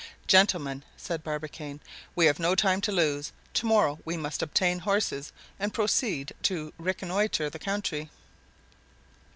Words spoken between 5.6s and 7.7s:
proceed to reconnoiter the